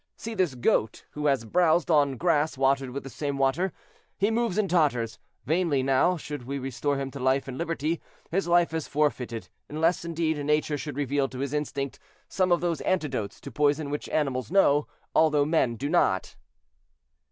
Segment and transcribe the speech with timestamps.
[0.17, 3.71] See this goat who has browsed on grass watered with this same water;
[4.17, 8.01] he moves and totters; vainly now should we restore him to life and liberty;
[8.31, 12.81] his life is forfeited, unless, indeed, nature should reveal to his instinct some of those
[12.81, 16.35] antidotes to poison which animals know, although men do not."